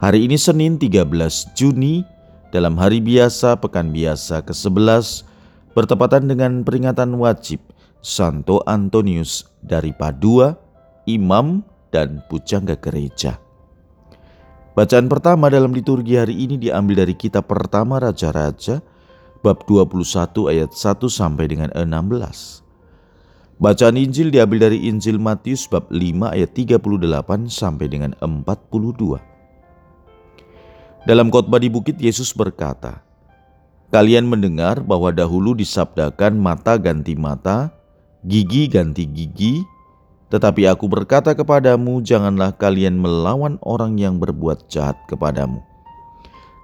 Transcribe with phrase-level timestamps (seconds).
[0.00, 1.12] Hari ini Senin 13
[1.52, 2.00] Juni
[2.48, 5.28] dalam hari biasa pekan biasa ke-11
[5.76, 7.60] bertepatan dengan peringatan wajib
[8.00, 10.56] Santo Antonius dari Padua,
[11.04, 11.60] imam
[11.92, 13.36] dan pujangga gereja.
[14.72, 18.80] Bacaan pertama dalam liturgi hari ini diambil dari kitab pertama Raja-Raja
[19.44, 20.00] bab 21
[20.48, 22.64] ayat 1 sampai dengan 16.
[23.60, 26.00] Bacaan Injil diambil dari Injil Matius bab 5
[26.32, 29.28] ayat 38 sampai dengan 42.
[31.08, 33.00] Dalam khotbah di bukit Yesus berkata,
[33.88, 37.72] Kalian mendengar bahwa dahulu disabdakan mata ganti mata,
[38.22, 39.64] gigi ganti gigi,
[40.28, 45.64] tetapi aku berkata kepadamu, janganlah kalian melawan orang yang berbuat jahat kepadamu.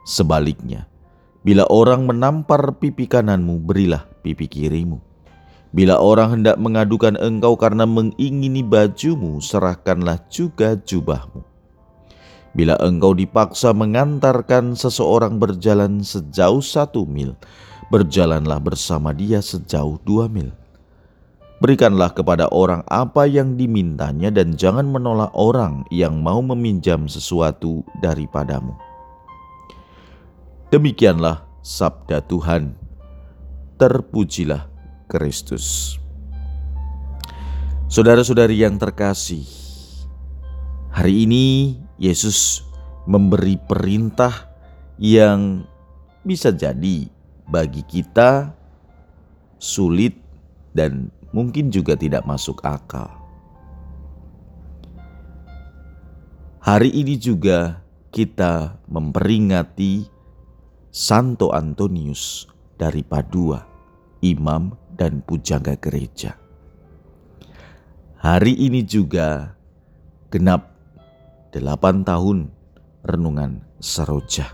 [0.06, 0.86] Sebaliknya,
[1.40, 4.98] bila orang menampar pipi kananmu, berilah pipi kirimu.
[5.70, 11.45] Bila orang hendak mengadukan engkau karena mengingini bajumu, serahkanlah juga jubahmu.
[12.56, 17.36] Bila engkau dipaksa mengantarkan seseorang berjalan sejauh satu mil,
[17.92, 20.56] berjalanlah bersama dia sejauh dua mil.
[21.60, 28.72] Berikanlah kepada orang apa yang dimintanya dan jangan menolak orang yang mau meminjam sesuatu daripadamu.
[30.72, 32.72] Demikianlah sabda Tuhan.
[33.76, 34.64] Terpujilah
[35.04, 35.96] Kristus.
[37.92, 39.44] Saudara-saudari yang terkasih,
[40.88, 42.66] hari ini Yesus
[43.08, 44.52] memberi perintah
[45.00, 45.64] yang
[46.26, 47.08] bisa jadi
[47.46, 48.52] bagi kita
[49.56, 50.18] sulit
[50.76, 53.08] dan mungkin juga tidak masuk akal.
[56.60, 57.78] Hari ini juga
[58.10, 60.02] kita memperingati
[60.90, 63.62] Santo Antonius dari Padua,
[64.20, 66.34] imam dan pujangga gereja.
[68.18, 69.54] Hari ini juga
[70.32, 70.75] genap
[71.56, 72.52] delapan tahun
[73.00, 74.52] renungan seroja.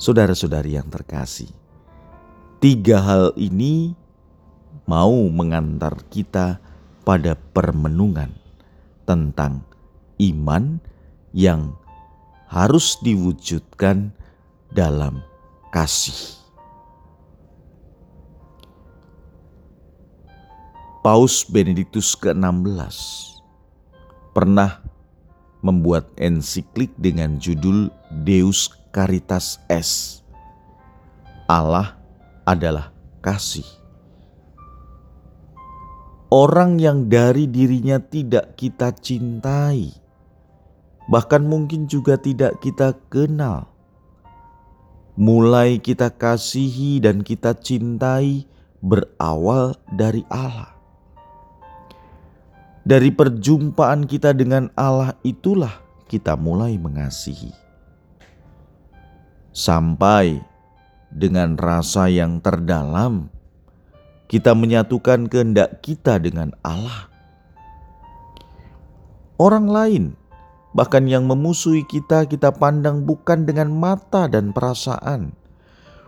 [0.00, 1.52] Saudara-saudari yang terkasih,
[2.56, 3.92] tiga hal ini
[4.88, 6.56] mau mengantar kita
[7.04, 8.32] pada permenungan
[9.04, 9.60] tentang
[10.16, 10.80] iman
[11.36, 11.76] yang
[12.48, 14.16] harus diwujudkan
[14.72, 15.20] dalam
[15.68, 16.40] kasih.
[21.04, 22.96] Paus Benediktus ke-16
[24.34, 24.82] pernah
[25.66, 27.90] membuat ensiklik dengan judul
[28.22, 30.22] Deus Caritas Es.
[31.50, 31.98] Allah
[32.46, 33.66] adalah kasih.
[36.30, 39.90] Orang yang dari dirinya tidak kita cintai,
[41.10, 43.70] bahkan mungkin juga tidak kita kenal,
[45.18, 48.46] mulai kita kasihi dan kita cintai
[48.82, 50.75] berawal dari Allah.
[52.86, 57.50] Dari perjumpaan kita dengan Allah itulah kita mulai mengasihi.
[59.50, 60.38] Sampai
[61.10, 63.26] dengan rasa yang terdalam,
[64.30, 67.10] kita menyatukan kehendak kita dengan Allah.
[69.34, 70.14] Orang lain,
[70.70, 75.34] bahkan yang memusuhi kita, kita pandang bukan dengan mata dan perasaan,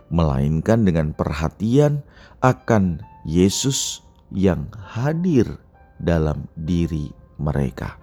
[0.07, 2.07] melainkan dengan perhatian
[2.39, 3.99] akan Yesus
[4.31, 5.59] yang hadir
[5.99, 7.99] dalam diri mereka.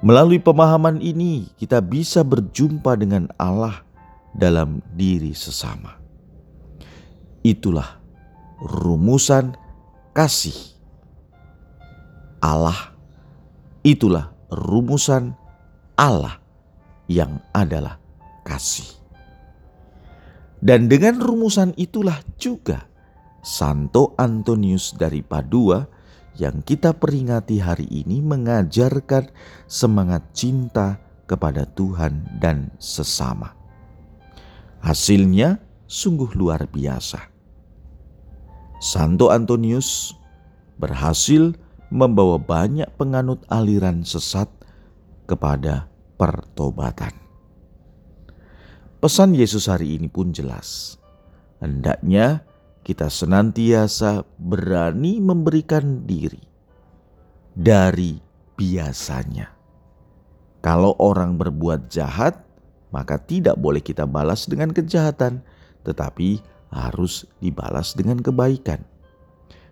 [0.00, 3.82] Melalui pemahaman ini, kita bisa berjumpa dengan Allah
[4.32, 5.98] dalam diri sesama.
[7.42, 7.98] Itulah
[8.62, 9.58] rumusan
[10.14, 10.54] kasih
[12.38, 12.94] Allah.
[13.82, 15.34] Itulah rumusan
[15.98, 16.38] Allah
[17.10, 17.98] yang adalah
[18.46, 18.86] kasih.
[20.58, 22.86] Dan dengan rumusan itulah juga
[23.42, 25.97] Santo Antonius dari Padua
[26.38, 29.28] yang kita peringati hari ini mengajarkan
[29.66, 33.52] semangat cinta kepada Tuhan dan sesama.
[34.78, 35.58] Hasilnya
[35.90, 37.18] sungguh luar biasa.
[38.78, 40.14] Santo Antonius
[40.78, 41.58] berhasil
[41.90, 44.46] membawa banyak penganut aliran sesat
[45.26, 47.10] kepada pertobatan.
[49.02, 50.98] Pesan Yesus hari ini pun jelas.
[51.58, 52.46] Hendaknya
[52.88, 56.40] kita senantiasa berani memberikan diri
[57.52, 58.16] dari
[58.56, 59.52] biasanya.
[60.64, 62.40] Kalau orang berbuat jahat,
[62.88, 65.44] maka tidak boleh kita balas dengan kejahatan,
[65.84, 66.40] tetapi
[66.72, 68.80] harus dibalas dengan kebaikan.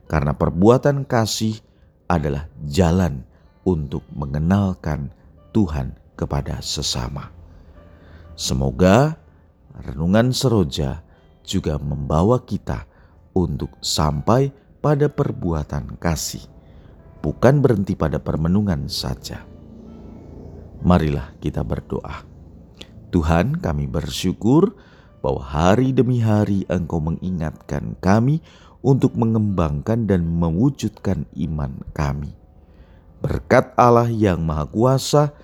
[0.04, 1.56] Karena perbuatan kasih
[2.12, 3.24] adalah jalan
[3.64, 5.08] untuk mengenalkan
[5.56, 7.32] Tuhan kepada sesama.
[8.36, 9.16] Semoga
[9.72, 11.00] renungan seroja
[11.48, 12.84] juga membawa kita
[13.37, 14.49] untuk sampai
[14.81, 16.41] pada perbuatan kasih,
[17.21, 19.44] bukan berhenti pada permenungan saja.
[20.81, 22.25] Marilah kita berdoa.
[23.12, 24.73] Tuhan, kami bersyukur
[25.21, 28.41] bahwa hari demi hari Engkau mengingatkan kami
[28.81, 32.33] untuk mengembangkan dan mewujudkan iman kami.
[33.21, 35.35] Berkat Allah yang Maha Kuasa,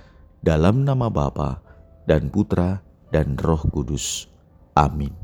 [0.42, 1.62] dalam nama Bapa
[2.06, 2.82] dan Putra
[3.14, 4.26] dan Roh Kudus.
[4.74, 5.21] Amin.